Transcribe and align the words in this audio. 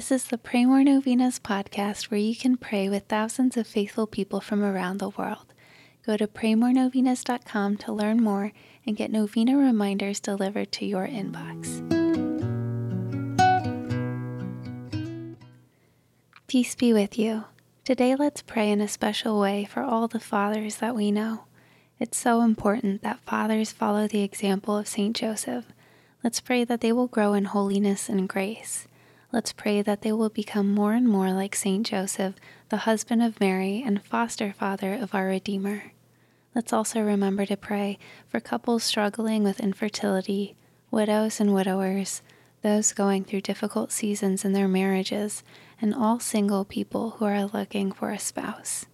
This 0.00 0.12
is 0.12 0.24
the 0.28 0.38
Pray 0.38 0.64
More 0.64 0.82
Novenas 0.82 1.38
podcast 1.38 2.04
where 2.04 2.18
you 2.18 2.34
can 2.34 2.56
pray 2.56 2.88
with 2.88 3.04
thousands 3.04 3.58
of 3.58 3.66
faithful 3.66 4.06
people 4.06 4.40
from 4.40 4.64
around 4.64 4.96
the 4.96 5.10
world. 5.10 5.52
Go 6.06 6.16
to 6.16 6.26
praymorenovenas.com 6.26 7.76
to 7.76 7.92
learn 7.92 8.22
more 8.22 8.52
and 8.86 8.96
get 8.96 9.12
novena 9.12 9.58
reminders 9.58 10.18
delivered 10.18 10.72
to 10.72 10.86
your 10.86 11.06
inbox. 11.06 11.84
Peace 16.46 16.74
be 16.74 16.94
with 16.94 17.18
you. 17.18 17.44
Today, 17.84 18.16
let's 18.16 18.40
pray 18.40 18.70
in 18.70 18.80
a 18.80 18.88
special 18.88 19.38
way 19.38 19.66
for 19.66 19.82
all 19.82 20.08
the 20.08 20.18
fathers 20.18 20.76
that 20.76 20.96
we 20.96 21.10
know. 21.10 21.44
It's 21.98 22.16
so 22.16 22.40
important 22.40 23.02
that 23.02 23.20
fathers 23.26 23.70
follow 23.70 24.08
the 24.08 24.22
example 24.22 24.78
of 24.78 24.88
St. 24.88 25.14
Joseph. 25.14 25.66
Let's 26.24 26.40
pray 26.40 26.64
that 26.64 26.80
they 26.80 26.90
will 26.90 27.06
grow 27.06 27.34
in 27.34 27.44
holiness 27.44 28.08
and 28.08 28.26
grace. 28.26 28.86
Let's 29.32 29.52
pray 29.52 29.80
that 29.82 30.02
they 30.02 30.10
will 30.10 30.28
become 30.28 30.74
more 30.74 30.92
and 30.92 31.06
more 31.06 31.32
like 31.32 31.54
St. 31.54 31.86
Joseph, 31.86 32.34
the 32.68 32.78
husband 32.78 33.22
of 33.22 33.38
Mary 33.38 33.80
and 33.84 34.02
foster 34.02 34.52
father 34.52 34.94
of 34.94 35.14
our 35.14 35.26
Redeemer. 35.26 35.92
Let's 36.52 36.72
also 36.72 37.00
remember 37.00 37.46
to 37.46 37.56
pray 37.56 37.96
for 38.26 38.40
couples 38.40 38.82
struggling 38.82 39.44
with 39.44 39.60
infertility, 39.60 40.56
widows 40.90 41.38
and 41.38 41.54
widowers, 41.54 42.22
those 42.62 42.92
going 42.92 43.22
through 43.22 43.42
difficult 43.42 43.92
seasons 43.92 44.44
in 44.44 44.52
their 44.52 44.66
marriages, 44.66 45.44
and 45.80 45.94
all 45.94 46.18
single 46.18 46.64
people 46.64 47.10
who 47.10 47.24
are 47.24 47.44
looking 47.44 47.92
for 47.92 48.10
a 48.10 48.18
spouse. 48.18 48.86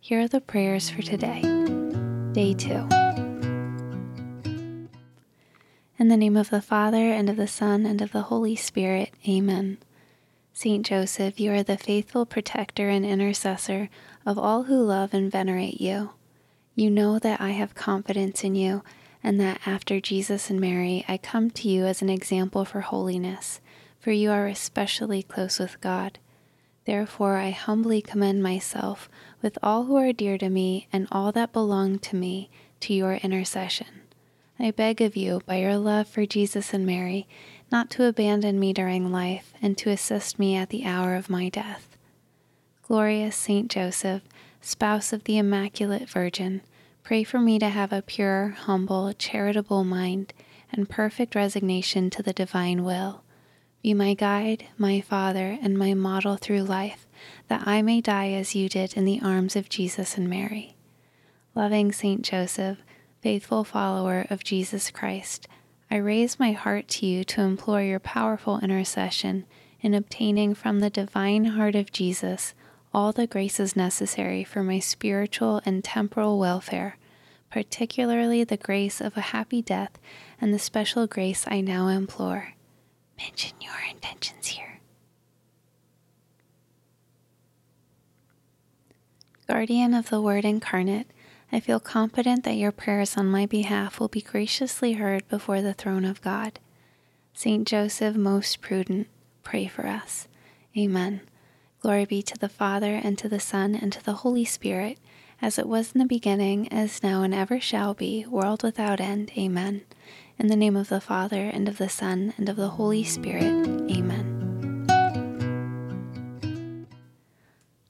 Here 0.00 0.20
are 0.20 0.28
the 0.28 0.40
prayers 0.40 0.88
for 0.88 1.02
today, 1.02 1.42
day 2.32 2.54
two. 2.54 2.88
In 6.00 6.08
the 6.08 6.16
name 6.16 6.38
of 6.38 6.48
the 6.48 6.62
Father, 6.62 7.12
and 7.12 7.28
of 7.28 7.36
the 7.36 7.46
Son, 7.46 7.84
and 7.84 8.00
of 8.00 8.10
the 8.10 8.22
Holy 8.22 8.56
Spirit. 8.56 9.10
Amen. 9.28 9.76
Saint 10.54 10.86
Joseph, 10.86 11.38
you 11.38 11.52
are 11.52 11.62
the 11.62 11.76
faithful 11.76 12.24
protector 12.24 12.88
and 12.88 13.04
intercessor 13.04 13.90
of 14.24 14.38
all 14.38 14.62
who 14.62 14.80
love 14.82 15.12
and 15.12 15.30
venerate 15.30 15.78
you. 15.78 16.12
You 16.74 16.90
know 16.90 17.18
that 17.18 17.38
I 17.38 17.50
have 17.50 17.74
confidence 17.74 18.42
in 18.44 18.54
you, 18.54 18.82
and 19.22 19.38
that 19.40 19.60
after 19.66 20.00
Jesus 20.00 20.48
and 20.48 20.58
Mary, 20.58 21.04
I 21.06 21.18
come 21.18 21.50
to 21.50 21.68
you 21.68 21.84
as 21.84 22.00
an 22.00 22.08
example 22.08 22.64
for 22.64 22.80
holiness, 22.80 23.60
for 23.98 24.10
you 24.10 24.30
are 24.30 24.46
especially 24.46 25.22
close 25.22 25.58
with 25.58 25.82
God. 25.82 26.18
Therefore, 26.86 27.36
I 27.36 27.50
humbly 27.50 28.00
commend 28.00 28.42
myself 28.42 29.10
with 29.42 29.58
all 29.62 29.84
who 29.84 29.96
are 29.96 30.14
dear 30.14 30.38
to 30.38 30.48
me 30.48 30.88
and 30.94 31.06
all 31.12 31.30
that 31.32 31.52
belong 31.52 31.98
to 31.98 32.16
me 32.16 32.48
to 32.80 32.94
your 32.94 33.16
intercession. 33.16 34.00
I 34.62 34.72
beg 34.72 35.00
of 35.00 35.16
you, 35.16 35.40
by 35.46 35.56
your 35.56 35.78
love 35.78 36.06
for 36.06 36.26
Jesus 36.26 36.74
and 36.74 36.84
Mary, 36.84 37.26
not 37.72 37.88
to 37.90 38.04
abandon 38.04 38.60
me 38.60 38.74
during 38.74 39.10
life 39.10 39.54
and 39.62 39.76
to 39.78 39.88
assist 39.88 40.38
me 40.38 40.54
at 40.54 40.68
the 40.68 40.84
hour 40.84 41.14
of 41.14 41.30
my 41.30 41.48
death. 41.48 41.96
Glorious 42.82 43.36
Saint 43.36 43.70
Joseph, 43.70 44.22
spouse 44.60 45.14
of 45.14 45.24
the 45.24 45.38
Immaculate 45.38 46.10
Virgin, 46.10 46.60
pray 47.02 47.24
for 47.24 47.40
me 47.40 47.58
to 47.58 47.70
have 47.70 47.90
a 47.90 48.02
pure, 48.02 48.50
humble, 48.50 49.12
charitable 49.14 49.82
mind 49.82 50.34
and 50.70 50.90
perfect 50.90 51.34
resignation 51.34 52.10
to 52.10 52.22
the 52.22 52.34
divine 52.34 52.84
will. 52.84 53.22
Be 53.82 53.94
my 53.94 54.12
guide, 54.12 54.66
my 54.76 55.00
father, 55.00 55.58
and 55.62 55.78
my 55.78 55.94
model 55.94 56.36
through 56.36 56.64
life, 56.64 57.06
that 57.48 57.66
I 57.66 57.80
may 57.80 58.02
die 58.02 58.32
as 58.32 58.54
you 58.54 58.68
did 58.68 58.94
in 58.94 59.06
the 59.06 59.20
arms 59.22 59.56
of 59.56 59.70
Jesus 59.70 60.18
and 60.18 60.28
Mary. 60.28 60.76
Loving 61.54 61.92
Saint 61.92 62.20
Joseph, 62.22 62.78
faithful 63.20 63.64
follower 63.64 64.26
of 64.30 64.44
Jesus 64.44 64.90
Christ, 64.90 65.46
I 65.90 65.96
raise 65.96 66.38
my 66.38 66.52
heart 66.52 66.88
to 66.88 67.06
you 67.06 67.24
to 67.24 67.42
implore 67.42 67.82
your 67.82 67.98
powerful 67.98 68.58
intercession 68.60 69.44
in 69.80 69.94
obtaining 69.94 70.54
from 70.54 70.80
the 70.80 70.90
divine 70.90 71.46
heart 71.46 71.74
of 71.74 71.92
Jesus 71.92 72.54
all 72.92 73.12
the 73.12 73.26
graces 73.26 73.76
necessary 73.76 74.42
for 74.42 74.62
my 74.62 74.78
spiritual 74.78 75.60
and 75.64 75.84
temporal 75.84 76.38
welfare, 76.38 76.96
particularly 77.50 78.42
the 78.44 78.56
grace 78.56 79.00
of 79.00 79.16
a 79.16 79.20
happy 79.20 79.62
death 79.62 79.98
and 80.40 80.52
the 80.52 80.58
special 80.58 81.06
grace 81.06 81.44
I 81.46 81.60
now 81.60 81.88
implore. 81.88 82.54
Mention 83.18 83.52
your 83.60 83.76
intentions 83.90 84.48
here. 84.48 84.80
Guardian 89.46 89.94
of 89.94 90.10
the 90.10 90.20
Word 90.20 90.44
incarnate, 90.44 91.08
I 91.52 91.60
feel 91.60 91.80
confident 91.80 92.44
that 92.44 92.56
your 92.56 92.72
prayers 92.72 93.16
on 93.16 93.26
my 93.26 93.46
behalf 93.46 93.98
will 93.98 94.08
be 94.08 94.20
graciously 94.20 94.94
heard 94.94 95.26
before 95.28 95.60
the 95.62 95.74
throne 95.74 96.04
of 96.04 96.22
God. 96.22 96.60
Saint 97.34 97.66
Joseph, 97.66 98.16
most 98.16 98.60
prudent, 98.60 99.08
pray 99.42 99.66
for 99.66 99.86
us. 99.86 100.28
Amen. 100.76 101.22
Glory 101.80 102.04
be 102.04 102.22
to 102.22 102.38
the 102.38 102.48
Father, 102.48 102.94
and 102.94 103.16
to 103.18 103.28
the 103.28 103.40
Son, 103.40 103.74
and 103.74 103.92
to 103.92 104.04
the 104.04 104.16
Holy 104.16 104.44
Spirit, 104.44 104.98
as 105.40 105.58
it 105.58 105.66
was 105.66 105.92
in 105.92 105.98
the 105.98 106.04
beginning, 106.04 106.70
as 106.72 107.02
now, 107.02 107.22
and 107.22 107.34
ever 107.34 107.58
shall 107.58 107.94
be, 107.94 108.26
world 108.26 108.62
without 108.62 109.00
end. 109.00 109.32
Amen. 109.36 109.82
In 110.38 110.48
the 110.48 110.56
name 110.56 110.76
of 110.76 110.88
the 110.88 111.00
Father, 111.00 111.46
and 111.46 111.68
of 111.68 111.78
the 111.78 111.88
Son, 111.88 112.34
and 112.36 112.48
of 112.48 112.56
the 112.56 112.68
Holy 112.68 113.02
Spirit. 113.02 113.66
Amen. 113.90 114.19